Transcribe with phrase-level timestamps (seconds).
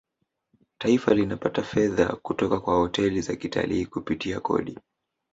[0.79, 4.79] taifa linapata fedha kutoka kwa hoteli za kitalii kupitia kodi